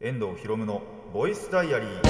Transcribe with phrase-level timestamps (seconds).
[0.00, 0.80] 遠藤博夢の
[1.12, 2.02] ボイスダイアリー。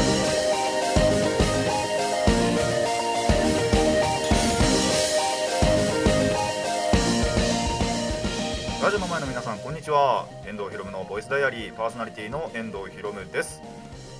[8.82, 10.28] ラジオの前の皆さんこんにちは。
[10.46, 13.62] 遠藤博夢のボイスダイアリーパーソナリティの遠藤博夢です。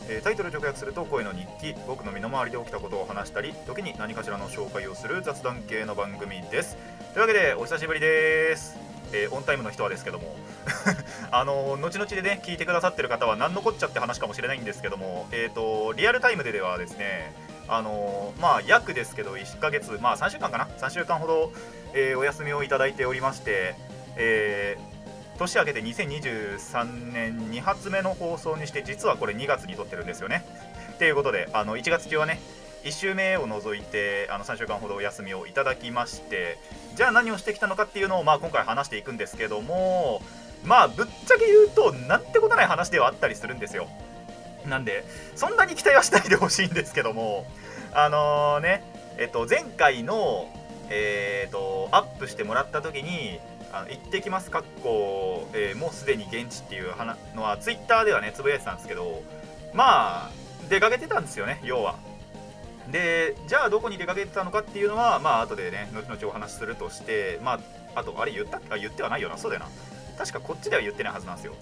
[0.09, 6.79] えータイトル直訳すると声の日記僕の身の回りで起きたことを話したり時に何かしらの紹介をする雑談系の番組です。
[7.13, 8.79] というわけでお久しぶりです、
[9.13, 10.35] えーオンタイムの人はですけども。
[11.31, 17.35] あの後々でね聞いてくださってる方は何のこっちゃって話かもしれないんですけどもえっ、とリアルタイムでではですね
[17.69, 21.53] あのまあ約ですけど1ヶ月まあ3週間かな？3週間ほど、
[21.95, 23.75] えーお休みをいただいておりまして
[24.17, 24.99] えー
[25.39, 30.45] 年明けて2023年2発目の放送にして実はこれ2月に撮ってるんですよね。
[30.99, 32.41] ということであの1月中はね
[32.85, 36.59] 1週目を除いてあの3週間ほどお休みをいただきまして
[36.97, 40.23] じゃあ何をしてきたのかっていうのを、まあ、今回話していくんですけども
[40.65, 43.89] まあぶっちゃけ言うとなんてことない話ではあったりするんですよ。
[44.67, 45.05] なんで
[45.35, 47.47] そんなに期待はしないでほしいんですけども
[47.93, 48.83] あのね
[49.17, 50.53] えっと前回の
[50.91, 53.39] えー、とアップしてもらった時に
[53.73, 56.95] 「あの行ってきます」かっこ、えーもうすでに現地っていう
[57.35, 59.23] のはツイッターではねつぶやいてたんですけど
[59.75, 60.31] まあ
[60.69, 61.97] 出かけてたんですよね要は。
[62.91, 67.61] でじゃあどこに出かけてたのかっていうのはまあ後でね後々お話しするとしてま
[67.95, 69.71] ああとあれ言ったあ言ってはないよなそうだよな
[70.19, 71.55] 確かこっちでは言ってないはずなんですよ。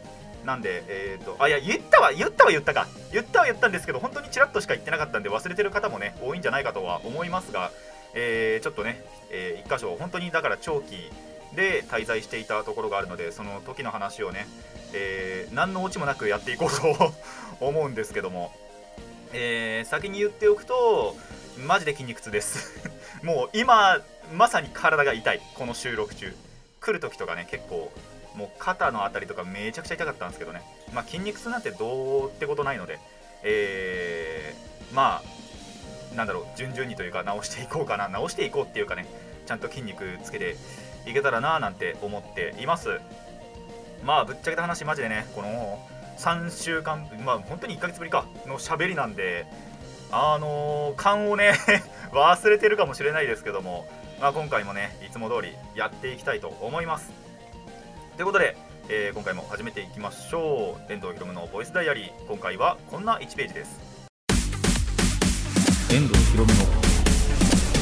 [0.44, 2.86] なんでえっ、とあいや言ったわ言ったは言ったか。
[3.12, 7.70] 言ったは言ったんですけど本当にちらっとしか言ってなかったんで忘れてる方もね多いんじゃないかとは思いますが
[8.14, 11.10] えーちょっとね、えー箇所本当にだから長期
[11.54, 14.46] で滞在していたところがあるのでその時の話をね、
[14.92, 17.12] えー何のオチもなくやっていこうと
[17.64, 18.52] 思うんですけども、
[19.32, 21.16] えー先に言っておくと
[21.66, 22.78] マジで筋肉痛です。
[23.22, 24.00] もう今
[24.34, 25.40] まさに体が痛い。
[25.54, 26.34] この収録中。
[26.80, 27.90] 来る時とかね結構
[28.36, 30.62] もう肩のあたりとかめちゃくちゃ痛かったんですけどね。
[30.92, 32.98] まあ筋肉痛なんてどうってことないので
[33.42, 39.06] えーまあなんだろう順々にというか直していこうかな直していこうっていうかね
[39.46, 40.56] ちゃんと筋肉つけて
[41.06, 43.00] いけたらななんて思っています。
[44.04, 45.78] まあぶっちゃけた話マジでねこの
[46.18, 49.46] 3週間まあ本当に1ヶ月ぶりかの喋りなんで
[50.10, 51.52] あのー勘をね
[52.12, 53.86] 忘れてるかもしれないですけども、
[54.20, 57.25] まあ、今回もねいつも通りやっていきたいと思います。
[58.16, 58.56] ということで、
[58.88, 60.92] えー今回も始めていきましょう。
[60.92, 62.26] 遠藤ひろむのボイスダイアリー。
[62.26, 63.78] 今回はこんな1ページです。
[65.92, 66.60] 遠藤ひろむの。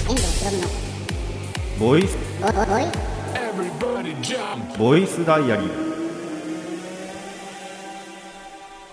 [0.09, 0.69] 遠藤ひろむの。
[1.79, 2.19] ボイス。
[4.77, 5.94] ボイスダイアリー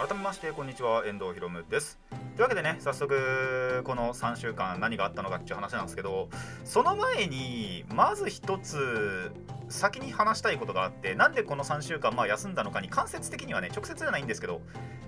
[0.02, 1.06] 改めましてこんにちは。
[1.06, 2.00] 遠藤ひろむです。
[2.10, 6.28] というわけでね早速この3週間何があったのかっていう話なんですけど
[6.66, 9.32] その前にまず一つ
[9.70, 14.62] 先に話したいことがあってなんでこの3週間まあ休んだのかに間接的にはね直接じゃないんですけど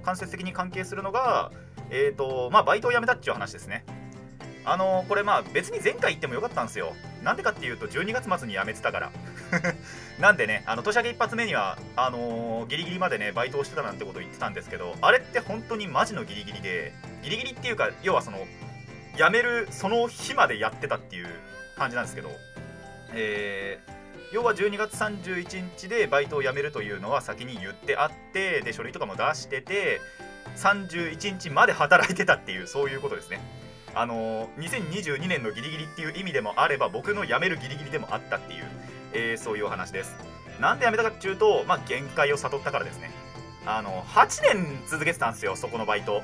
[0.03, 1.51] 間接的に関係するのが
[1.89, 3.85] えっ、とまあバイトを辞めたっていう話ですね。
[4.63, 6.93] あのこれまあ別に前回言ってもよかったんですよ。
[7.23, 9.11] なんでかっていうと12月末に辞めてたから。
[10.19, 16.93] なんでね、あの年明け一発目にはあのーギリギリまでねバイトをしてたなんてことを言ってたんですけど、あれって本当にマジのギリギリで、
[17.23, 18.37] ギリギリっていうか、要はその
[19.17, 21.27] 辞めるその日までやってたっていう
[21.77, 22.29] 感じなんですけど、
[23.13, 23.93] えー
[24.31, 30.01] 要は12月31日でバイトを辞めるというのは先に言ってあって、で書類とかも出してて、
[30.57, 33.39] 31日まで働いてたっていう、そういうことですね。
[33.93, 38.63] あのー2022年のギリギリっていう意味でもあれば、僕の辞めるギリギリでもあったっていう。
[39.13, 40.15] えーそういうお話です。
[40.59, 43.11] なんで辞めたかっていうと、まあ、限界を悟ったからですね。
[43.65, 46.21] あの、8年続けてたんですよ、そこのバイト。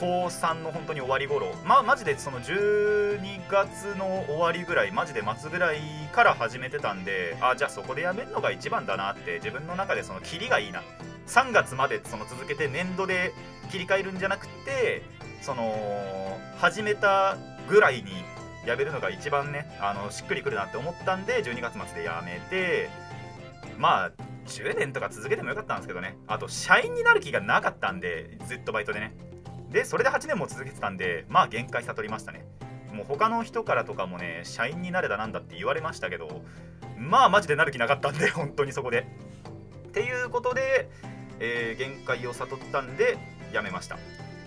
[0.00, 1.54] 高3の本当に終わり頃。
[1.64, 5.78] まあ、マジでその12月の終わりぐらい、マジで末ぐらい
[6.12, 10.82] から始めてたんで、あ、じゃあそこで辞めるのが一番だなって、自分の中でそのキリがいいな。
[11.26, 13.32] 3月までその続けて年度で
[13.70, 15.02] 切り替えるんじゃなくて、
[15.42, 17.36] その、始めた
[17.68, 18.24] ぐらいに
[18.64, 22.88] 辞めるのが一番ねあのしっくりくるなって思ったんで12月末で辞めて
[23.78, 24.10] まあ
[24.46, 26.16] 10年とか続けてもよかったんですけどね。
[26.26, 29.14] あと社員になる気がなかったんでずっとバイトでね。
[29.70, 32.46] でそれで8年も続けてたんでまあ限界悟りましたね。
[32.92, 36.42] もう他の人からとかもね社員になれだなんだって言われましたけど
[36.96, 39.06] まあマジでなる気なかったんで本当にそこで。
[39.88, 40.90] っていうことで、
[41.38, 43.16] えー限界を悟ったんで
[43.52, 43.96] 辞めました。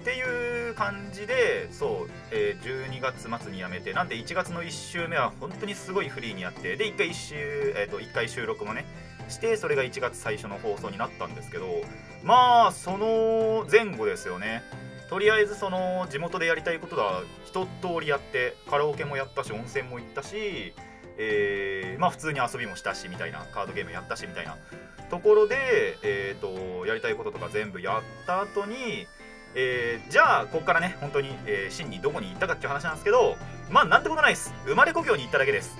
[0.08, 7.36] っていう感じでそう、えー12月末に辞めてなんで1月の1週目は本当にすごいフリーにやってで1回1週、
[7.76, 8.86] えー、と1回収録もね
[9.28, 11.82] してそれが1月最初の放送になったんですけど
[12.24, 14.64] まあその前後ですよね。
[15.10, 17.70] とりあえずその地元でやりたいことが一通
[18.00, 20.74] りやってカラオケもやったし温泉も行ったし、
[21.18, 24.56] えーまあ普通に遊びもしたしみたいなカードゲームやったしみたいな
[25.10, 29.08] ところで、えー、とやりたいこととか全部やった後に、
[29.56, 33.36] えーじゃあここからね本当に、えー真にどこに行ったかっていう話なんですけど
[33.70, 34.54] まあなんてことないです。
[34.66, 35.78] 生まれ故郷に行っただけです。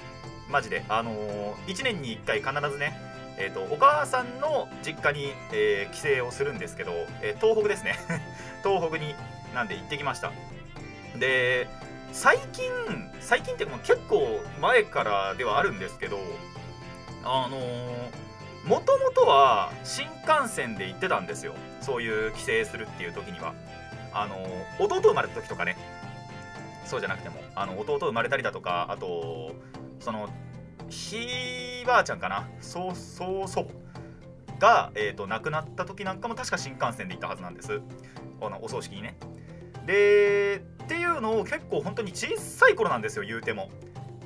[0.50, 0.84] マジで。
[0.90, 2.98] あのー、1年に1回必ずね
[3.40, 6.92] えー、とお母さんの実家に、えー帰省をするんですけど、
[7.22, 7.96] えー東北ですね。
[8.64, 9.16] 東北に
[9.54, 10.32] なんで行ってきました。
[11.18, 11.68] で
[12.12, 12.72] 最近
[13.20, 16.20] 最近っていうかもう結構前からではあるんですけど
[17.24, 17.58] あの
[18.66, 21.54] もともとは新幹線で行ってたんですよ。
[21.88, 23.54] そういう帰省するっていう時には
[24.14, 24.36] あの
[24.78, 25.78] 弟生まれた時とかね
[26.84, 29.54] そうじゃなくてもあの弟生まれたりだとかあと
[30.02, 30.28] その
[30.90, 37.80] ひいばあちゃんかなそうそう祖母が、えー、と亡くなった時なんかも確か新幹線で行ったはずなんです。
[38.42, 39.16] あのお葬式にね。
[39.86, 43.70] でっていうのを結構本当に小さい頃なんですよ言うても。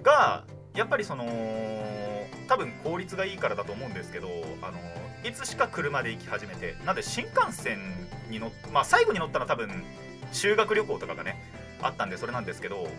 [0.01, 1.25] がやっぱりその
[2.51, 4.27] 多分効率がいいからだと思うんですけど
[4.61, 4.77] あの
[5.23, 7.79] いつしか車で行き始めてなんで新幹線
[8.29, 9.69] に乗っまあ最後に乗ったのは多分
[10.33, 11.41] 修学旅行とかがね
[11.81, 12.89] あったんでそれなんですけど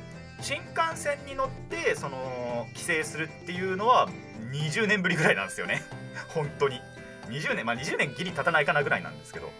[0.40, 4.08] 新幹線に乗ってその帰省するっていうのは
[4.52, 5.82] 20年ぶりぐらいなんですよね。
[6.34, 6.80] 本当に。
[7.28, 9.50] 20年まあ20年ギリ経たないかなぐらいなんですけど。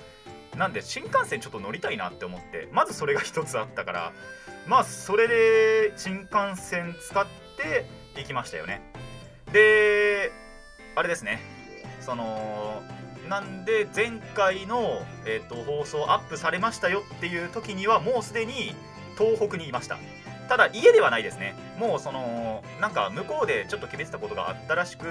[0.57, 4.13] なんで新幹線ちょっと乗りたいなって思ってまずそれが一つあったから
[4.67, 7.87] まあそれで新幹線使って
[8.17, 8.92] 行きましたよね。
[9.53, 10.33] で
[10.97, 11.41] あれですね。
[12.01, 12.83] その
[13.29, 18.75] なんで前回の、えー、と放送アップされましたよっていう時にはもうすでに
[19.17, 19.99] 東北にいました。
[20.49, 21.55] ただ家ではないですね。
[21.79, 25.07] もうそのなんか向こうでちょっと決めてたことがあったらしく、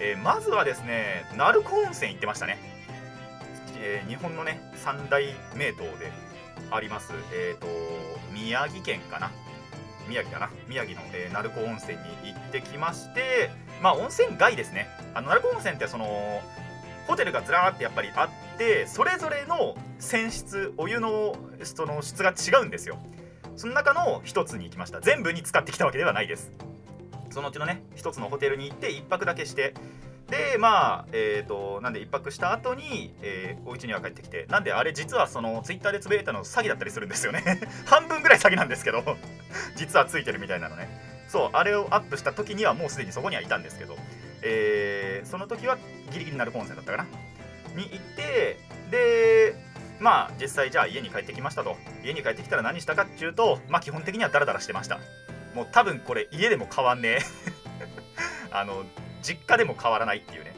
[0.00, 2.58] えーまずはですね鳴子温泉行ってましたね、
[3.78, 5.24] えー日本のね三大
[5.54, 6.12] 名湯で
[6.70, 7.66] ありますえっ、と
[8.32, 9.30] 宮城県かな。
[10.08, 10.50] 宮城かな。
[10.68, 13.50] 宮城の、え鳴子温泉に行ってきまして
[13.82, 14.88] まあ温泉街ですね。
[15.12, 16.40] あの鳴子温泉ってその
[17.08, 22.98] ホテルがずらーってやっぱりあってそれぞれの泉質お湯のその質が違うんですよ。
[23.56, 25.00] その中の一つに行きました。
[25.00, 26.52] 全部に使ってきたわけではないです。
[27.30, 29.74] そのうちのね一つのホテルに行って一泊だけして。
[30.30, 34.46] でまあえー、となんで一泊した後に、えーお家には帰ってきて。
[34.48, 37.42] なんであれ実はそのツイッターでつぶやいたの詐欺だったりするんですよね。
[37.84, 39.02] 半分ぐらい詐欺なんですけど。
[39.74, 41.11] 実はついてるみたいなのね。
[41.32, 43.96] そうあれをアップした時にはもうすでにそこにはいたんですけど、
[44.42, 45.78] えーその時は
[46.12, 47.04] ギリギリなる温泉だったかな。
[47.74, 48.58] に行って
[48.90, 49.54] で
[49.98, 51.76] まあ実際じゃあ家に帰ってきましたと。
[52.04, 54.98] 家に帰ってきたら何したかっていうとまあ基本的にはダラダラしてました。
[55.54, 57.18] もう多分これ家でも変わんねえ。
[58.52, 58.84] あの
[59.22, 60.54] 実家でも変わらないっていうね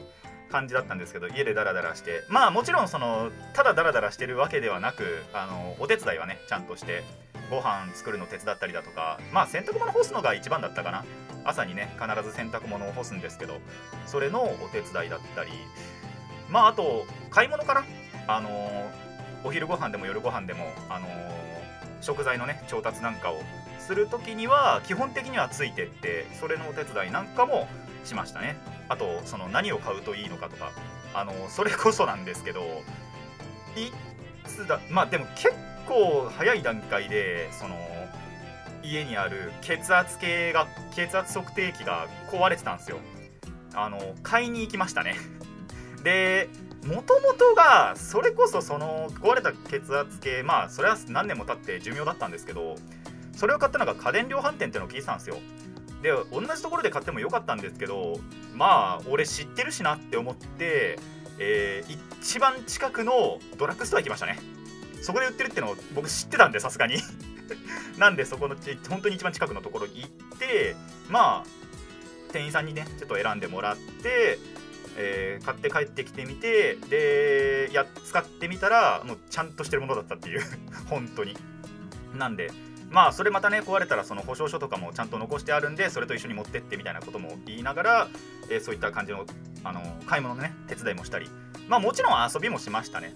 [0.51, 2.23] 感じだったんですけど家でダラダラして。
[2.27, 7.03] まあもちろんそのただダラダラしてるわけではなくあのお手伝いはねちゃんとして。
[7.49, 11.05] ご飯作るの手伝ったりだとかまあ洗濯物干すのが一番だったかな。
[11.47, 13.59] 朝にね必ず洗濯物を干すんですけど
[14.07, 15.51] それのお手伝いだったり
[16.49, 17.83] まああと買い物かな
[18.27, 18.49] あの
[19.43, 21.07] お昼ご飯でも夜ご飯でもあの
[22.01, 23.43] 食材のね調達なんかを
[23.77, 27.67] する時には基本的にはついてってそれのお手伝いなんかも
[28.03, 28.57] しましたね。
[28.89, 30.71] あとその何を買うといいのかとか
[31.13, 32.61] あのそれこそなんですけど
[33.75, 33.91] い
[34.47, 35.53] つだまあでも結
[35.85, 37.75] 構早い段階でその
[38.83, 42.99] 家にある血圧計が血圧測定器が壊れてたんですよ。
[43.73, 45.15] あの買いに行きましたね。
[46.03, 46.49] で
[46.85, 52.75] もともとがそれこそその壊れた血圧計まあそれは何年も経って寿命だったんですけど
[53.35, 55.37] それを買ったのが家電量販店ってのを聞いてたんですよ。
[56.03, 58.19] で同じところで買ってもよかったんですけど
[58.53, 60.99] まあ俺知ってるしなって思って、
[61.39, 64.39] えー一番近くのドラッグストア行きましたね。
[65.05, 66.97] そこで売ってるっていうのを僕知ってたんでさすがに。
[67.99, 70.75] なんでそこのち本当に一番近くのところに行って
[71.09, 71.49] まあ
[72.33, 74.39] 店員さんにねちょっと選んでもらって、
[74.97, 80.41] えー買って帰ってきてみてでや使ってみたらもうちゃんとしてるものだったっていう。
[80.89, 81.37] 本当に。
[82.15, 82.49] なんで
[82.89, 88.07] まあそれまたね壊れたらその保証書とかもちゃんと残してあるんでそれと一緒に持ってってみたいなことも言いながら、
[88.49, 89.25] えーそういった感じの
[89.63, 91.29] あの買い物のね手伝いもしたり。
[91.67, 93.13] まあもちろん遊びもしましたね。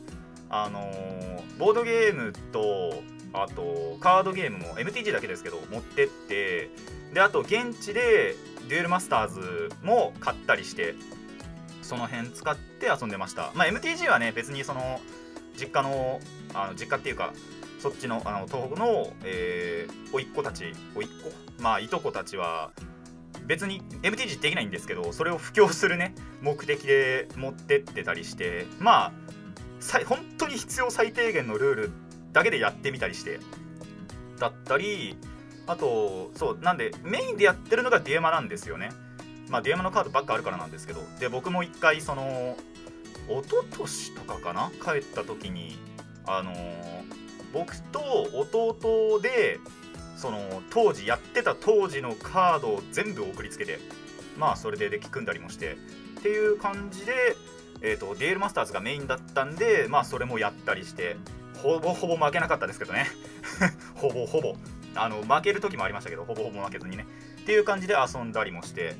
[0.49, 1.19] あのー
[1.59, 3.03] ボードゲームと
[3.33, 6.69] あとカードゲームも MTG だけですけど持ってって
[7.13, 8.35] であと現地で
[8.69, 10.95] デュエルマスターズも買ったりして
[11.81, 13.51] その辺使って遊んでました。
[13.55, 15.01] まあ MTG はね別にその
[15.59, 16.21] 実家の
[16.53, 17.33] あの実家っていうか
[17.79, 21.61] そっちのあの東北の、えー、おいっ子たちおいっ子？
[21.61, 22.71] まあいとこたちは
[23.45, 29.11] 別に MTG できないんですけどそれを布教するね目的で持ってってたりしてまあ
[30.05, 31.91] 本当に必要最低限のルール
[32.33, 33.39] だけでやってみたりして。
[34.39, 35.17] だったり
[35.67, 38.91] あとそうなんでメインでやってるのがディエマなんですよね。
[39.49, 41.01] まあディエマのカードばっかあるからなんですけど。
[41.19, 42.55] で僕も一回その
[43.27, 44.71] 一昨年とかかな？
[44.83, 45.77] 帰った時に
[46.25, 46.55] あのー
[47.51, 47.99] 僕と
[48.33, 49.59] 弟で
[50.15, 53.79] その当時やってた当時のカードを全部送りつけて。
[54.37, 55.73] まあそれでデッキ組んだりもして。
[56.19, 57.35] っていう感じで、
[57.81, 61.17] えー、とデールマスターズがメインだったんでまあそれもやったりして
[61.61, 63.07] ほぼほぼ負けなかったですけどね。
[63.95, 64.55] ほぼほぼ。
[64.95, 67.05] あの負ける時もありましたけどほぼほぼ負けずにね。
[67.41, 68.95] っていう感じで遊んだりもして。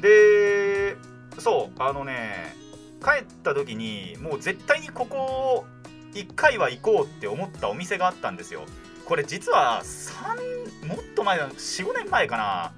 [0.00, 0.96] で
[1.38, 2.56] そうあのね
[3.02, 5.66] 帰った時にもう絶対にここを
[6.14, 8.64] 1回は行こうって思ったお店があったんですよ。
[9.04, 12.72] これ実は3もっと前45年前かな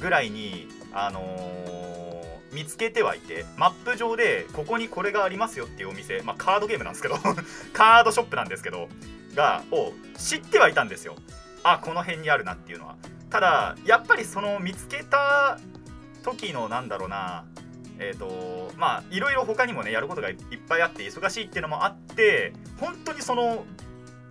[0.00, 1.97] ぐらいにあのー
[2.52, 7.16] 見つけてはいてマップ上でここにこれがありますよっていうお店まあカードゲームなんですけど
[7.72, 8.88] カードショップなんですけど
[9.34, 11.14] がを知ってはいたんですよ。
[11.62, 12.96] あこの辺にあるなっていうのは。
[13.30, 15.58] ただやっぱりその見つけた
[16.24, 17.44] 時のなんだろうな
[17.98, 20.36] えーとまあいろいろ他にもねやることがいっ
[20.68, 23.64] ぱいあって忙しいっていうのもあって本当にその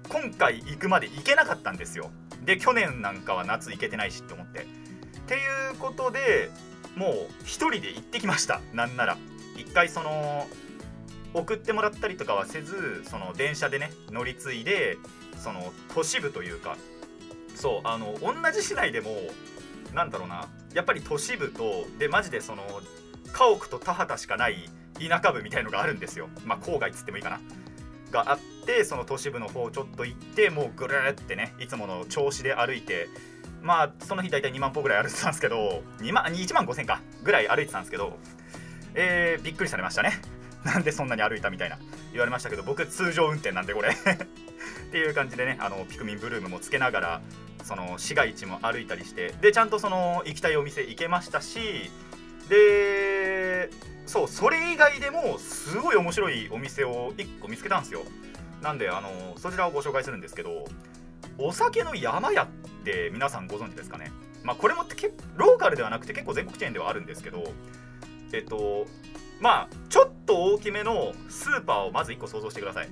[0.09, 2.09] 今回行くまで行けなかったんですよ。
[2.43, 4.61] で去年なんかは夏行けてないしって思って。
[4.61, 4.63] っ
[5.27, 5.37] てい
[5.73, 6.49] うことで
[6.97, 8.59] もう一人で行ってきました。
[8.73, 9.17] なんなら。
[9.55, 10.47] 一回その
[11.33, 14.97] 送ってもらったりとかはせずその電車でね乗り継いで
[15.37, 16.75] その都市部というか。
[17.55, 19.15] そうあの同じ市内でも
[19.93, 20.47] なんだろうな。
[20.73, 22.63] やっぱり都市部とでマジでその
[23.31, 26.29] 家屋と田畑しかない田舎部みたいのがあるんですよ。
[26.45, 27.39] まあ郊外っつってもいいかな。
[28.11, 33.09] があってその都市部の方ちょっと行ってもうぐるーってねいつもの調子で歩いて
[33.67, 38.17] まあその日大体2万歩ぐらい歩いてたんですけど2万1万5000かぐらい歩いてたんですけど
[38.95, 40.19] えー、びっくりされましたね。
[40.65, 41.77] なんでそんなに歩いたみたいな。
[42.11, 43.89] 言われましたけど僕通常運転なんでこれ。
[43.93, 47.21] っていう感じでねあのピクミンブルームもつけながら
[47.63, 51.91] その市街地も歩いたりしてでちゃんとその行きたいお店行けましたし
[52.49, 53.69] で
[54.05, 58.03] そうそれ以外でもすごい面白いお店を1個見つけたんですよ。
[58.63, 60.65] なんであのそちらをご紹介するんですけど
[61.37, 62.47] お酒の山屋っ
[62.87, 64.11] て皆さんご存知ですかね？
[64.43, 67.43] まあこれもけローカルではなくて結構全国チェーンではあるんですけど
[68.31, 68.85] えっと
[69.41, 72.89] まあちょっと大きめのスーパーをまず1個想像してください。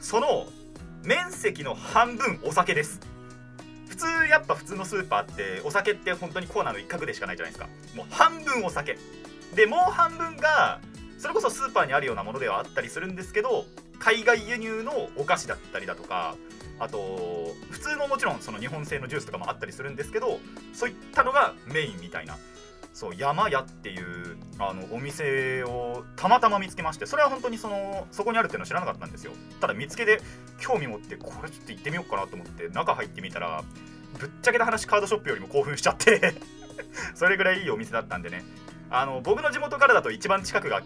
[0.00, 0.46] その
[1.04, 3.00] 面積の半分お酒です。
[3.88, 7.68] 普通やっぱ普通のスーパーってお酒って本当にコーナーの一角でしかないじゃないですか。
[7.96, 8.98] もう半分お酒。
[9.54, 10.80] でもう半分が
[11.18, 13.64] それこそスーパーにあるようなものではあったりするんですけど
[13.98, 16.36] 海外輸入のお菓子だったりだとか
[16.78, 20.38] あと普通のもちろんその日本製のジュースとかもあったりするんですけど
[20.72, 22.36] そういったのがメインみたいな
[22.98, 29.32] そう山屋っていうあのお店をたまたま見つけましてそれは本当にそのそこにあるっていうのは知らなかったんですよ。
[29.60, 30.20] ただ見つけて
[30.58, 33.62] 興味持ってこれちょっと行ってみようかなと思って中入ってみたら
[34.18, 36.34] ぶっちゃけた話カードショップよりも興奮しちゃって
[37.14, 38.42] それぐらいいいお店だったんでね。
[38.90, 40.82] あの僕の地元からだと一番近くが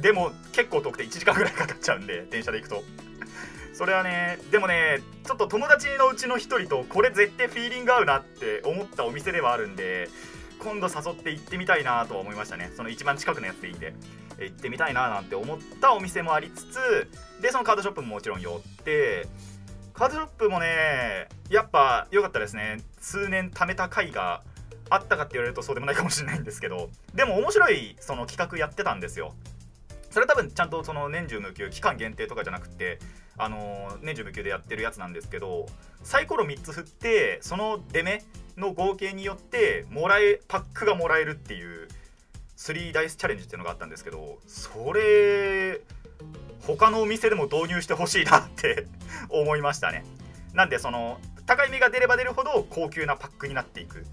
[0.00, 2.82] でも結構遠くて1時間ぐらいかかっちゃうんで電車で行くと。
[3.72, 10.08] それはねでもねちょっと友達のうちの一人とこれ絶対フィーリング合うなって思ったお店ではあるんで
[10.58, 12.70] 今度誘って行ってみたいなと思いましたね。
[12.76, 13.94] その一番近くのやつでいいんで。
[14.40, 17.08] 行ってみたいななんて思ったお店もありつつ
[17.40, 19.28] でそのカードショップももちろん寄って
[19.92, 22.80] カードショップもねやっぱ良かったですね。
[22.98, 24.42] 数年貯めた回が
[24.90, 29.34] あったかって言われるとそうでもないかもしれないんですけどでも面白いその企画やってたんですよ。
[30.10, 32.98] それは多分ちゃんとその年中無休期間限定とかじゃなくて
[33.38, 35.66] あのー年中無休でやってるやつなんですけど
[36.02, 38.22] サイコロ3つ振ってその出目
[38.56, 41.88] の合計によってもらえパックがもらえるっていう
[42.56, 45.80] 3ダイスチャレンジっていうのがあったんですけどそれ
[46.66, 48.86] 他のお店でも導入してほしいなって
[49.28, 50.04] 思いましたね。
[50.54, 54.04] なんでその高い目が出れば出るほど高級なパックになっていく。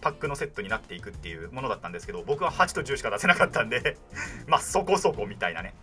[0.00, 3.96] パックのセットになっていくっていうものだったんですけど僕は8と10しか出せなかったんで
[4.46, 5.74] まあそこそこみたいなね、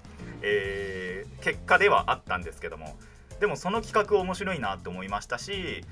[0.42, 2.98] えー結果ではあったんですけども
[3.40, 5.84] でもその企画面白いなって思いましたし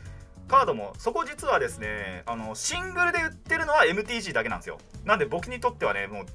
[0.47, 4.77] カードもそこ実はですねあのシングルで売ってるのは MTG だけなんですよ。
[5.05, 6.25] なんで僕にとってはねもう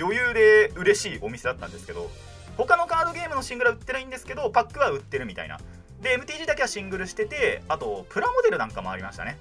[0.00, 2.08] 余裕で嬉しいお店だったんですけど
[2.56, 5.58] 他のカードゲームのシングルは売ってないんですけどパックは売ってるみたいな。
[6.00, 9.38] で MTG だけはシングルしててあとプラモデルなんかもありましたね。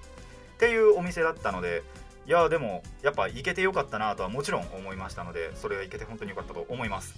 [0.55, 1.83] っていうお店だったので
[2.27, 7.15] いやでもやっぱ行けてよかったなとはもちろん思いましたのでそれは行けて本当によかったと思います。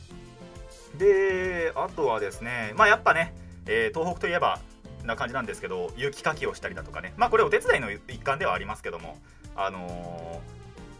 [0.95, 3.33] であとはですねまあやっぱね、
[3.65, 4.59] えー東北といえば
[5.03, 7.13] な感じなんですけど雪かきをしたりだとかね。
[7.17, 9.17] まあこれお手伝いの一環ではありますけども
[9.55, 10.53] あのー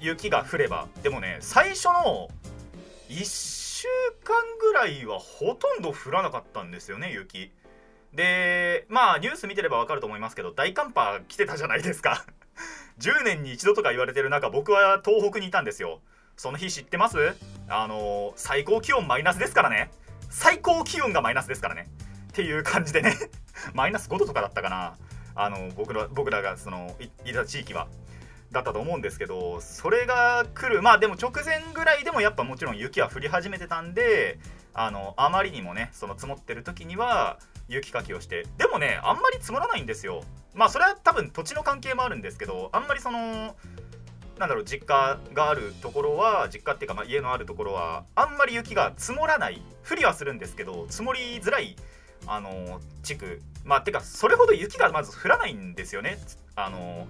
[0.04, 2.28] 雪が降ればでもね最初の
[3.08, 3.88] 1週
[4.24, 7.52] 間ぐらいはほとんど降らなかったんですよね雪。
[8.14, 12.26] でまあニュース見てればわかると思いますけど大寒波来てたじゃないですか。
[13.00, 16.02] 10年に一度とか言われてる中僕は東北にいたんですよ。
[16.36, 17.18] その日知ってます？
[17.68, 19.92] あのー最高気温マイナスですからね。
[20.30, 21.88] 最高気温がマイナスですからね。
[22.30, 23.16] っていう感じでね。
[23.74, 24.96] マイナス5度とかだったかな。
[25.36, 27.88] あの僕ら僕らがそのいいた地域は。
[28.52, 30.82] だったと思うんですけどそれが来る。
[30.84, 34.38] まあでも直前ぐらいでもやっぱもちろん雪は降り始めてたんで
[34.75, 38.46] あのあまりにもねその積もってる時には雪かきをして。
[38.58, 40.24] でもねあんまり積もらないんですよ。
[40.54, 43.56] まあそれは多分土地の関係もあるんですけどあんまりその
[44.44, 51.78] なんだろう実家があるところは実家っていうか、まあ、家のあるところはあんまり雪が積もらない降りはするんですけど積もりづらい
[52.28, 53.42] あの地区。
[53.64, 56.18] まあてかそれほど雪がまず降らないんですよね。
[56.58, 57.08] あの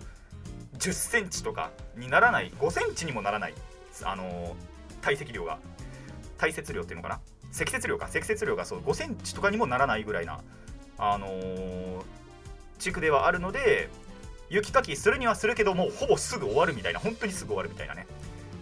[0.77, 3.55] 10センチとかにならない5センチにもならない
[4.03, 4.55] あの
[5.01, 5.57] 堆積量が。
[6.37, 7.19] 堆積量っていうのかな？
[7.51, 8.09] 積雪量か。
[8.09, 10.39] 積雪量がそう5センチとかにもならないぐらいな
[10.99, 12.03] あの
[12.77, 13.89] 地区ではあるので
[14.53, 18.05] 雪かきするにはするけどもうほぼすぐ終わるみたいな本当にすぐ終わるみたいなね。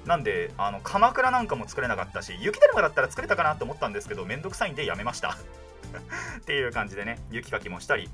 [0.06, 5.32] なんであの鎌倉なんかも作れなかったし雪だるまだったら作れたかなと思ったんですけどめんどくさいんでやめました。
[6.40, 8.10] っていう感じでね雪かきもしたり。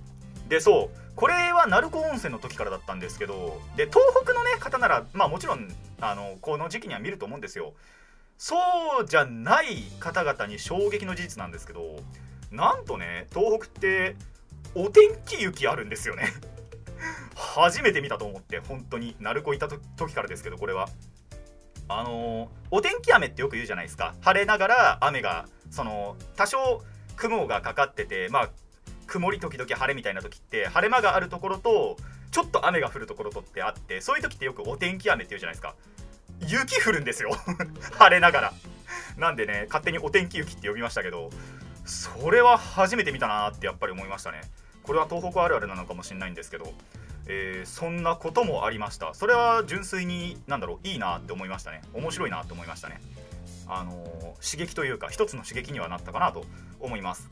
[0.49, 5.67] でそうこれは鳴子温泉の時からだったんですけどで東北のね方ならまあもちろん
[6.01, 7.73] あのこの時期には見ると思うんですよ。
[8.39, 8.57] そ
[9.01, 11.99] うじゃない方々に衝撃の事実なんですけど
[12.51, 14.15] なんとね東北って
[14.73, 16.33] お天気雪あるんですよね。
[17.35, 20.87] 初めて見たと思って本当に鳴子いた時からですけどこれは。
[21.89, 24.13] あのーお天気雨ってよく言うじゃないですか。
[24.21, 26.83] 晴れながら雨がその多少
[27.15, 28.49] 雲がかかっててまあ
[29.05, 31.95] 曇り時々晴れみたいな時って晴れ間があるところと
[32.31, 35.75] ちょっと雨が降るところとってあってそういう時ってよくお天気雨って言うじゃないですか。
[36.41, 37.31] 雪降るんですよ。
[37.97, 38.53] 晴れながら。
[39.17, 41.29] なんでね勝手にお天気雪って呼びましたけど
[41.85, 44.41] それは初めて見たなってやっぱり思いましたね。
[44.87, 46.73] これは東北あるあるなのかもしれないんですけど、
[47.27, 49.13] えーそんなこともありました。
[49.13, 51.81] それは純粋になんだろういいなって思いましたね。
[51.93, 53.01] 面白いなって思いましたね。
[53.67, 56.45] あのー刺激というか一つの刺激にはなったかなと
[56.79, 57.27] 思います。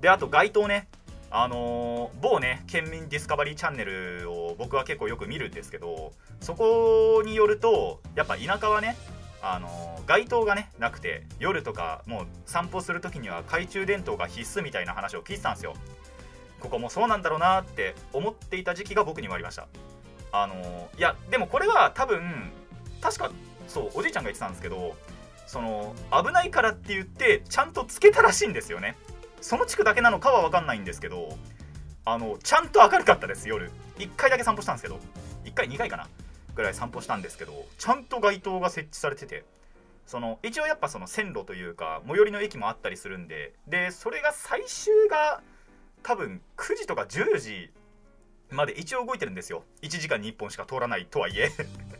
[0.00, 0.88] であと街灯ね。
[1.28, 8.96] あのー某ね県民ディスカバリーチャンネルを僕は結構よく見るんですけどそこによるとやっぱ田舎はね
[9.42, 15.74] あの街灯がねなくて夜とかもう散歩する時には懐中電灯が必須みたいな話を聞いてたんですよ。
[16.60, 19.68] ここもそうなんだろうなって思っていた時期が僕にもありました。
[20.32, 22.52] あのいやでもこれは多分
[23.00, 23.30] 確か
[23.68, 24.96] そうおじいちゃんが言ってたんですけど
[25.46, 28.96] その危ないからって言ってちゃんとつけたらしいんですよね。
[29.40, 31.36] その地区だけなのかは分かんないんですけど
[32.04, 33.70] あのちゃんと明るかったです夜。
[33.98, 35.00] 1回だけ散歩したんですけど
[35.44, 36.08] 1回2回かな
[36.54, 39.44] ぐらい散歩したんですけどちゃんと街灯が設置されてて
[40.06, 45.42] その一応やっぱその線路というか最寄りの駅もあったりするんででそれが最終が
[46.06, 47.70] 多分9時とか10時
[48.52, 49.64] まで一応動いてるんですよ。
[49.82, 51.50] 1時間に1本しか通らないとはいえ。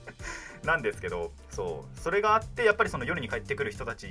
[0.62, 2.00] なんですけどそう。
[2.00, 4.04] それがあってやっぱりその夜に帰ってくる人たち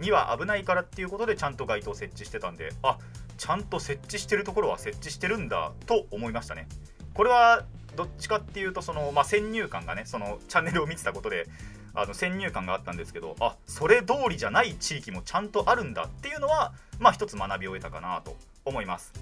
[0.00, 2.98] には危ないからっていうことでちゃんと街灯設置してたんであ
[3.38, 6.66] ちゃんと設置してるところは設置してるんだと思いましたね。
[7.14, 11.46] これはどっちかっていうとその、まあ、先入観がねそのチャンネルを見てたことで
[11.94, 19.14] あの先入観があったんですけどあそれ通りじゃない地域もちゃんとあるんだっていうのはまあ一つ学びを得たかなと思います。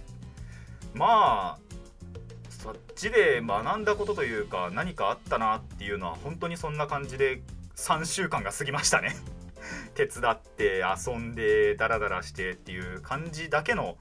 [0.95, 1.59] まあ
[2.49, 7.43] そっちで学んだことというか何かあったなっていうのは本当にそんな感じで
[7.77, 9.15] 3週間が過ぎましたね。
[9.95, 13.97] 手伝って遊んでダラダラしてっていう感じだけの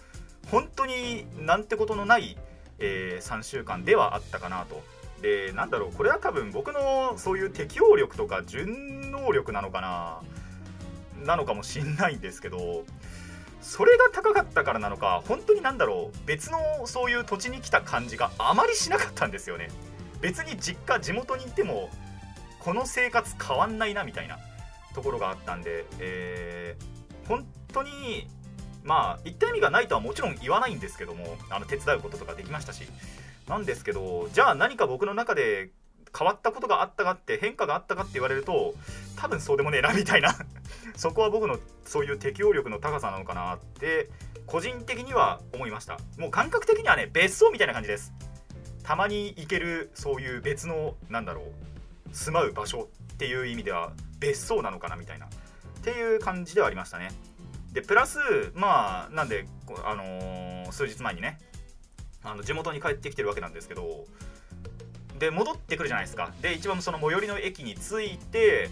[0.50, 2.38] 本当になんてことのない、
[2.80, 4.84] えー3週間ではあったかなと。
[5.22, 10.22] でなんだろうこれは多分僕のそういう適応力とか順応力なのかな
[11.26, 12.84] なのかもしんないんですけど
[13.63, 19.69] それが高かったからなのか本当になんだろう別のそういう土地に来た感じがあまりしなかったんですよね。
[20.21, 21.89] 別に実家地元にいても
[22.60, 24.38] この生活変わんないなみたいな
[24.93, 26.93] ところがあったんで、えー
[27.28, 28.28] 本当に
[28.84, 32.84] まあ言った意味がないとはもちろん言わないんですけどもあの手伝うこととかできましたし。
[33.47, 35.69] なんですけどじゃあ何か僕の中で
[36.17, 38.76] 変わったことがあったかって変化があったかって言われると
[39.15, 40.36] 多分そうでもねえなみたいな。
[40.95, 44.10] そこは僕のそういう適応力の高さなのかなって
[44.45, 45.97] 個人的には思いました。
[46.17, 48.13] もう感覚的にはね別荘みたいな感じです。
[48.84, 51.41] たまに行けるそういう別のなんだろ
[52.12, 55.26] う住まう場所っていう意味では別荘なのかなみたいな。
[55.26, 55.30] っ
[55.84, 57.12] ていう感じではありましたね。
[57.71, 58.19] でプラス
[58.54, 59.47] まあなんで、
[59.84, 61.38] あのー数日前にね
[62.23, 64.06] あの地元に帰ってきてるわけなんですけど
[65.24, 66.34] で戻ってくるじゃないですか。
[66.42, 68.70] で一番その最寄りの駅に着いて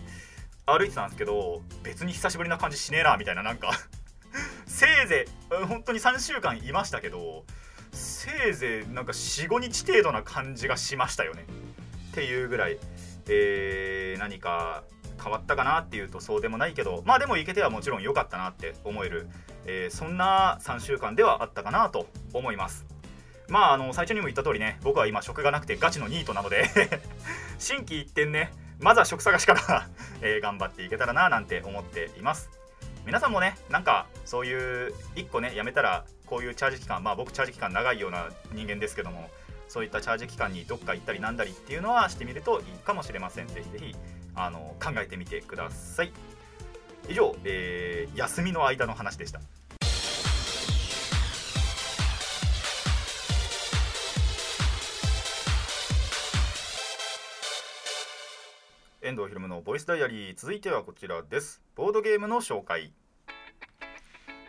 [0.65, 3.71] 歩いてたんですけど別に久しぶりな感じしねえなみたいななんか。
[4.67, 7.43] せいぜい本当に3週間いましたけど
[7.91, 11.45] せいぜいなんか45日程度な感じがしましたよね。
[12.11, 12.77] っていうぐらい、
[13.27, 14.83] えー何か
[15.23, 19.29] 変わったかなっていうとそうでもないけどまあでもいけてはもちろん良かったなって思える、
[19.65, 22.90] えーそんな3週間ではあったかなと思います。
[23.51, 26.69] まああの最初にも言った通りね僕は今職がなくてガチのニートなので
[27.59, 29.87] 心機一転ねまずは職探しから、
[30.21, 32.49] えー頑張っていけたらななんて思っています。
[33.05, 34.53] 皆さんもねなんかそうい
[34.89, 39.29] う1個ねやめたらこういうチャージ期間まあ僕チャージ期間長いような人間ですけども
[39.67, 43.47] そういったチャージ期間にどっか行ったりなんだりっていうのはしてみるといいかもしれません。
[43.47, 43.95] ぜひぜひ
[44.33, 46.13] あの考えてみてください。
[47.09, 49.41] 以上、えー休みの間の話でした。
[59.03, 60.35] 遠藤ひろむのボイスダイアリー。
[60.37, 61.59] 続いてはこちらです。
[61.75, 62.93] ボードゲームの紹介。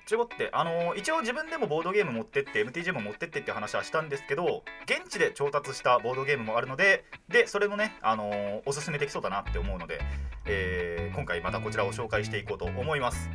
[0.05, 10.01] ちごってあのー一応自分でもボードゲーム持ってって MTG も持ってってって話はしたんですけど現地で調達したボードゲームもあるのででそれもね、あのーおすすめできそうだなって思うので、
[10.45, 13.31] えー今回またこちらを紹介していこうと思います、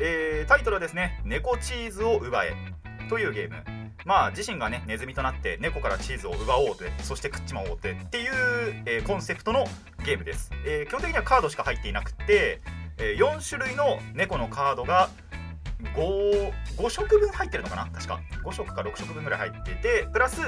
[0.00, 2.54] えータイトルはですね「猫チーズを奪え」
[3.10, 3.81] というゲーム。
[4.04, 9.64] まあ自身がねネズミとなって猫からチーズを奪おうでそして食っちまおうってっていう、えーコンセプトの
[10.04, 12.60] ゲームです、えー基本的にはカードしか入っていなくて、
[12.98, 15.08] え4種類の猫のカードが
[15.94, 18.20] 5, 5色分入ってるのかな確か。
[18.44, 20.40] 5色か6色分ぐらい入っててプラス、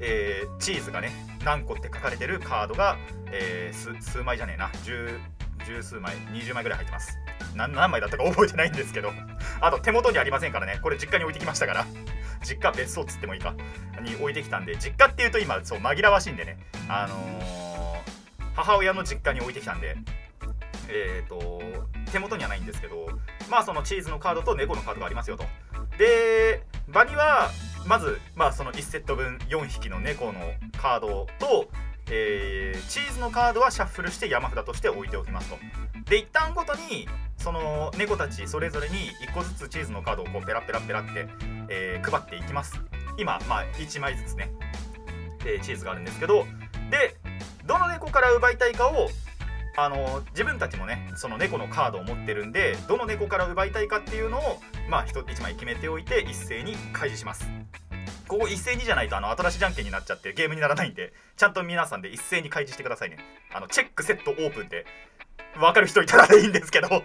[0.00, 1.10] えーチーズがね
[1.44, 2.96] 何個って書かれてるカードが、
[3.32, 5.18] えー数数枚じゃねえな 10,
[5.66, 7.18] 10数枚20枚ぐらい入ってます。
[7.54, 9.12] 何枚だったか覚えてないんですけど。
[9.60, 10.78] あと手元にありませんからね。
[10.82, 11.86] これ実家に置いてきましたから。
[12.42, 13.54] 実家別荘っつってもいいか。
[14.00, 14.76] に置いてきたんで。
[14.76, 16.58] 実家っていうと今そう紛らわしいんでね。
[16.88, 17.70] あのー
[18.56, 19.96] 母親の実家に置いてきたんで。
[20.88, 21.62] えっ、と
[22.12, 23.08] 手元にはないんですけど。
[23.48, 25.44] まあそのチーズのカードと猫のカードがありますよと。
[25.98, 27.50] で場には
[27.86, 30.40] まずまあその1セット分4匹の猫の
[30.80, 31.68] カードと、
[32.10, 35.58] えーチーズのカードはシャッフルして山札として置いておきますと。
[36.08, 41.28] で一旦ごとにその猫たちそれぞれに1個ずつチーズのカードをこうペラペラペラって、
[41.68, 42.80] えー配っていきます。
[43.16, 44.50] 今まあ1枚ずつね、
[45.44, 46.46] えーチーズがあるんですけど。
[46.90, 47.16] で
[47.64, 49.08] どの猫から奪いたいかを
[49.76, 57.48] あの自分たちもねその猫のカードを持ってるんでどの猫から奪いたいかっていうのをまあ 1, 枚決めておいて一斉に開示します。
[58.28, 63.18] ここ一斉にじゃないとあの新しいじゃんけんになっちゃってゲームにならないんでちゃんと皆さんで一斉に開示してくださいね。
[63.52, 64.86] あのチェックセットオープンって
[65.54, 66.88] 分かる人いたらいいんですけど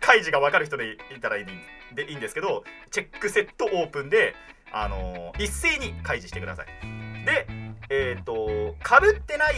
[0.00, 1.46] 開示が分かる人でいたらいい
[1.94, 4.34] でいいんですけどチェックセットオープンで
[4.72, 6.66] あの一斉に開示してください。
[7.24, 7.46] で
[7.88, 9.54] えっ、とかぶってない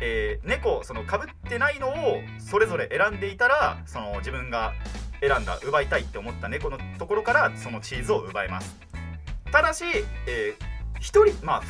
[0.00, 4.72] えー猫そのかぶってないのをそれぞれ選んでいたらその自分が
[5.20, 8.85] 選んだ奪いたいって思った猫のところからそのチーズを奪えます。
[9.56, 9.84] ただし、
[10.26, 10.54] え
[10.96, 11.62] 1人まあ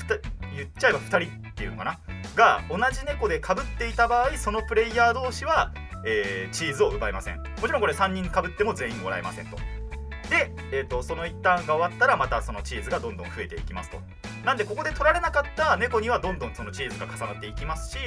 [0.57, 2.01] 言っちゃえば2人っていうのかな？
[2.35, 5.73] が同じ猫でかぶっていた場合そのプレイヤー同士は、
[6.05, 7.39] えーチーズを奪えません。
[7.39, 9.57] もちろんこれ3人かぶっても全員もらえませんと。
[10.29, 13.99] で、えー、とその一ターンが終わったらまたそのチーズがどんどん増えていきますと。
[14.45, 17.99] なんでここで取られなかった猫にはどんどんそのチーズが重なっていきますし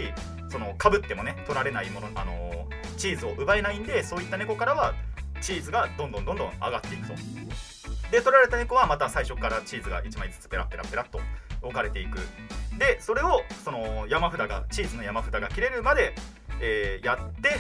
[0.50, 4.94] そのかぶってもね取られないもの、あのーチーズを奪えないんでそういった猫からは
[5.40, 7.14] チーズがどんどんどんどん上がっていくと。
[8.12, 11.20] で取られた猫はまた最初からチーズが1枚ずつペラペラペラっと
[11.62, 12.20] 置かれていく。
[12.78, 16.16] でそれをその山札がチーズの山札が切れるまで、
[16.62, 17.58] えーやって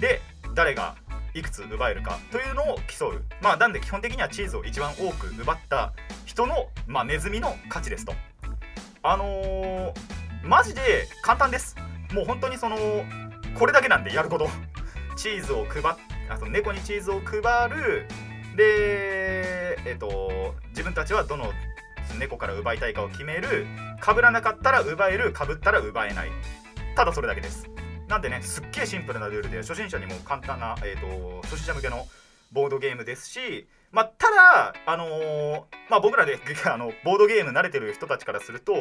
[0.00, 0.20] で
[0.54, 0.96] 誰が
[1.34, 3.22] いくつ奪えるかというのを競う。
[3.40, 5.92] まあなんで基本的にはチーズを一番多く奪った
[6.26, 8.14] 人の、まあ、ネズミの勝ちですと。
[9.02, 9.92] あのー
[10.44, 11.76] マジで簡単です。
[12.12, 12.76] もう本当にその
[13.54, 14.48] これだけなんでやること。
[15.16, 15.84] チーズを配っ
[16.28, 18.06] あその猫にチーズを配る
[18.56, 21.52] でえっ、と自分たちはどの
[22.18, 23.66] 猫から奪いたいかを決める
[24.04, 26.30] 被らなかったら奪える被ったら奪えない。
[26.94, 27.68] ただそれだけです。
[28.08, 32.06] なんでねすっげえシンプルなルールで初心者にも簡単な、えー、と初心者向けの
[32.52, 36.38] ボードゲームですしまあただあのーまあ僕らで
[36.70, 38.74] あのボードゲーム慣れてる人たちからすると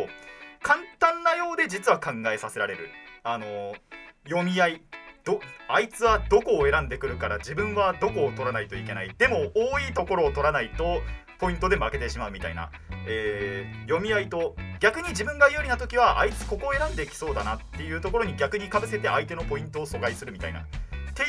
[0.62, 2.90] 簡単なようで実は考えさせられる。
[3.24, 3.76] あのー
[4.26, 4.82] 読み合い。
[5.24, 9.14] どあいつはどこを選んでくるから自分はどこを取らないといけない。
[9.18, 11.02] でも多いところを取らないと
[11.40, 12.70] ポイントで負けてしまうみたいな、
[13.08, 20.62] えー読み合いと逆に自分が有利な時はあいつここを選んできそうだなっていうところに逆にかぶせて相手のポイントを阻害するみたいな。
[20.62, 20.64] っ
[21.14, 21.26] てい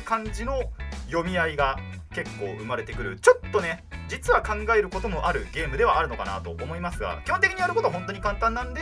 [0.00, 0.60] う感じの
[1.06, 1.78] 読み合いが
[2.12, 3.18] 結構生まれてくる。
[3.20, 8.80] ちょっとね実は考えることもあるゲームではあるのかなと思いますが基本的にやることは本当に簡単なんで、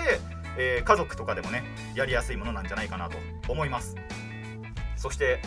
[0.57, 3.19] えー家族とかでもねやりやすいものなんじゃないかなと
[3.49, 3.95] 思います。
[4.99, 5.41] そして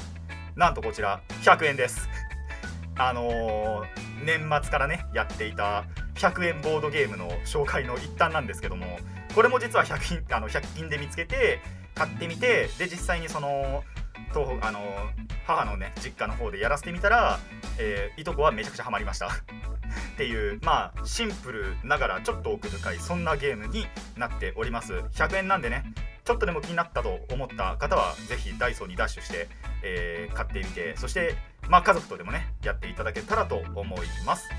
[0.56, 2.10] なんとこちら100円です。
[2.98, 5.86] あのー年末からねやっていた
[6.16, 9.00] 100円ボードゲームの紹介の一端なんですけども
[9.34, 11.60] これも実は100均あの100均で見つけて
[11.96, 13.84] 買ってみてで実際にその
[14.34, 14.80] 東あの
[15.46, 17.40] 母のね実家の方でやらせてみたら、
[17.78, 19.28] えーいとこはめちゃくちゃハマりました。
[20.14, 24.94] っていうまあシンプルながらちょっと奥深いそんなゲームになっております。
[24.94, 25.84] 100円なんでね
[26.24, 29.50] ちょっとでも気になったと思った方はぜひダイソーにダッシュして、
[29.84, 31.36] えー買ってみてそして
[31.68, 34.50] まあ家族とでもねやっていただけたらと思います。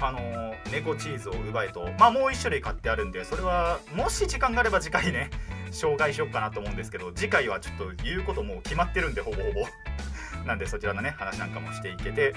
[0.00, 5.30] あの猫チーズを奪えとまあもう1種類買ってあるんでそれはもし時間があれば次回ね
[5.70, 9.66] 紹介しようかなと思うんですけど次回はちょっと言うこともう決まってるんでほぼほぼ。
[10.46, 12.34] なんでそちらのね話なんかもしていけて、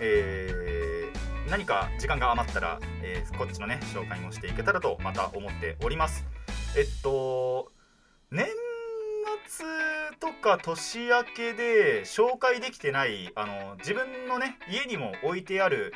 [0.00, 0.96] えー
[1.48, 6.24] 何か時間が余ったら、えーこっちのね紹介もしていけたらとまた思っております。
[6.76, 7.70] えっと
[8.30, 8.46] 年
[9.46, 9.64] 末
[10.18, 15.94] とか年明けで紹介できてないあの自分のね家にも置いてある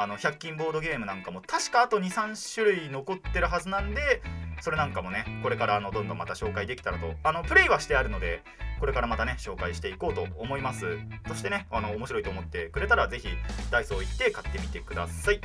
[0.00, 4.22] あの100均ボードゲームなんかも確かあと23種類残ってるはずなんで
[4.60, 8.44] それなんかもねこれからあのどんどんまた紹介できたらとあのプレイはしてあるので
[8.78, 10.86] これからまたね紹介していこうと思います。
[11.26, 13.28] そしてねあの面白いと思ってくれたら是非
[13.72, 15.40] ダイソー行って買ってみてください。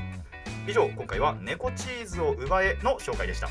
[0.67, 3.49] 以上今回は猫チーズを奪えの紹介でした。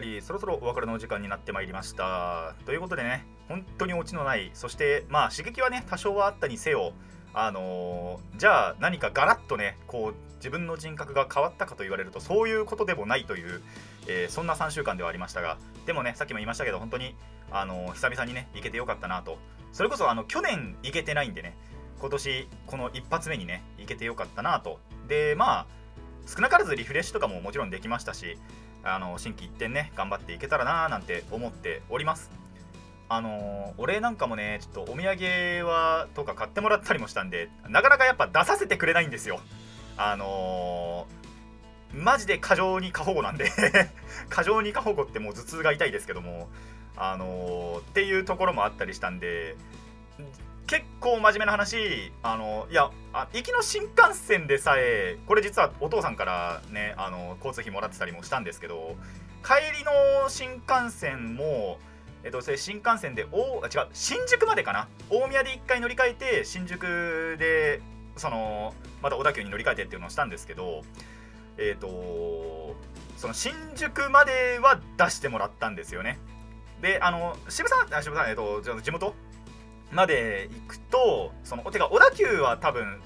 [0.00, 2.54] ろむのボイスダイアリーそろそろお別れのお時間になってまいりました。
[2.64, 6.92] ということでね本当にオチのないそしてまあ刺激はね多少はあったにせよ
[7.34, 13.62] あのーじゃあ何かガラッとねこう自分の人格が変わったかと言われるとそういうことでもないという、
[14.06, 17.14] えーそんな3週間ではありましたがでもねさっきも言いましたけど本当に、
[17.50, 19.38] あのー久々にね行けてよかったなと。
[19.72, 21.56] それこそあの去年行けてないんでね
[22.00, 24.78] 今年この一発目にね行けてよかったなと。
[25.08, 25.66] でまあ
[26.26, 28.38] 少なからずリフレッシュとかももちろんできましたし
[28.86, 32.30] あの心機一転ね頑張っていけたらなーなんて思っております。
[33.08, 39.40] あのーお礼なんかもねちょっとお土産はとか買ってもらったりもしたんでなかなかやっぱ出させてくれないんですよ。
[39.96, 41.26] あのー
[41.94, 43.50] マジで過剰に過保護なんで
[44.28, 46.48] 過剰に過保護ってもう頭痛が痛いですけども
[46.96, 49.56] あのーっていうところもあったりしたんで
[50.66, 58.96] 結構真面目な話あのいやあ行きの新幹線でさえこれ実はお父さんからねあの交通費もらってたりもしたんですけど
[59.44, 61.78] 帰りの新幹線も
[62.24, 64.88] えっと新幹線でお違う新宿までかな？
[65.08, 67.80] 大宮で1回乗り換えて新宿で
[68.16, 70.82] そのまた小田急に乗り換えてっていうのをしたんですけど
[71.58, 72.74] えっ、と
[73.16, 76.18] その新宿までは出してもらったんですよね。
[76.82, 79.14] であの渋沢渋沢えっ、と地元？
[79.92, 83.00] まで行くとそのてか小田急は多分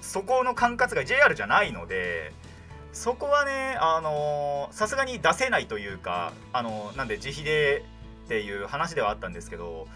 [0.00, 2.32] そこの管轄が JR じゃないので
[2.92, 7.84] そこはねあのさすがに出せないというかあのなんで自費で
[8.24, 9.86] っていう話ではあったんですけど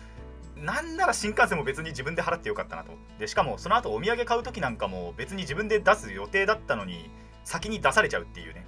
[0.56, 2.92] なんなら新幹線も別に自分で払ってよかったなと。
[3.18, 7.08] でしかもその後お土産買う時なんかも別に自分で出す予定だったのに
[7.44, 8.66] 先に出されちゃうっていうね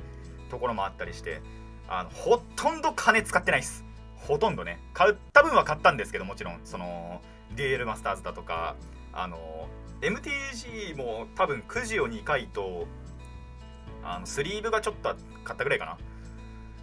[0.50, 1.42] ところもあったりして
[1.88, 3.84] あのほとんど金使ってないっす。
[4.26, 7.20] ほとんどね買った分は買ったんですけどもちろんその
[7.56, 8.76] DL マスターズだとか
[9.12, 9.68] あの
[10.00, 12.86] MTG も多分くじを2回と
[14.02, 15.92] あのスリーブがちょっと買ったぐらいかな。
[15.92, 15.96] っ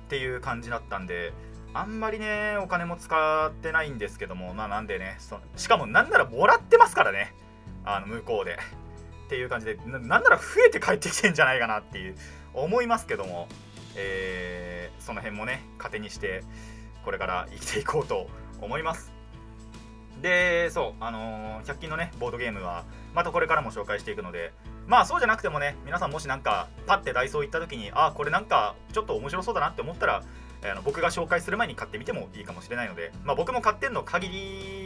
[0.09, 1.33] ていう感じだったんで
[1.71, 7.33] あんまりねお金も使ってないんですけどもまあなんでねそしかもなんならもらってますからね。
[7.85, 8.57] あの向こうで。
[9.27, 12.15] っていう感じでななんなら増えて帰ってきてんじゃないかなっていう
[12.55, 13.47] 思いますけども、
[13.95, 16.43] えーその辺もね糧にして
[17.03, 18.27] これから生きていこうと
[18.61, 19.11] 思います。
[20.21, 22.83] でそうあのー100均のねボードゲームは
[23.13, 24.51] またこれからも紹介していくので
[24.87, 30.23] まあそうじゃなくてもね皆さんもしなんかパッてダイソー行った時にあこれなんかちょっと面白そうだなって思ったら
[30.61, 34.27] あの僕が紹介する前に買ってみてもいいかもしれないので、まあ、僕も買ってんの限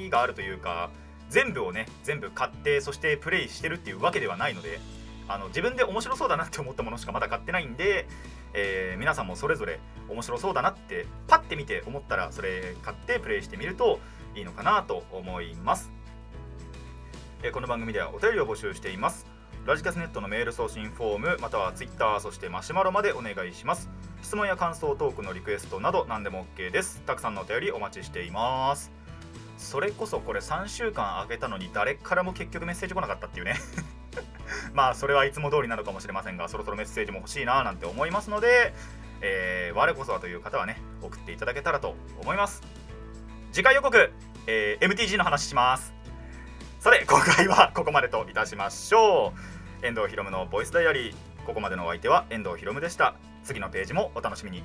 [0.04, 0.92] りがあるというか
[1.30, 4.80] 全部をね全部買ってそしてプレイしてるっていうわけではないので
[5.28, 8.08] あの自分で面白そうだなって思ったものしかまだ買ってないんで、
[8.54, 14.00] えー皆さんもそれぞれ面白そうだなってパッて見て思ったらそれ買ってプレイしてみると
[14.36, 15.92] いいのかなと思います、
[17.42, 19.28] えーこの番組ではお便りを募集しています。
[19.66, 23.90] ラジキャスネットのメール送信フォームまたは Twitter そしてマシュマロまでお願いします。
[24.22, 27.02] 質問や感想トークのリクエストなど何でも OK です。
[27.06, 28.92] たくさんのお便りお待ちしています。
[29.58, 33.56] それこそこれ3週間空けたのに誰からも結局メッセージ来なかったっていうね。
[34.74, 38.74] まあそれはいつも通りなのかもしれませんがそろそろメッセージも欲しいななんて思いますので、
[39.22, 42.62] えー我こそはという方はね送っていただけたらと思います。
[43.52, 44.12] 次回予告、
[44.48, 45.94] えー MTG の話します。
[46.80, 49.34] さて今回は ここまでといたしましょ
[49.82, 49.86] う。
[49.86, 51.16] 遠藤ひろむのボイスダイアリー。
[51.46, 53.16] ここまでのお相手は遠藤ひろむでした。
[53.44, 54.64] 次のページもお楽しみに。